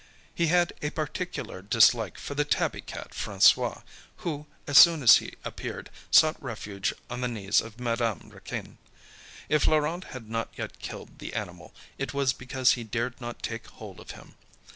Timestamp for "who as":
4.25-4.79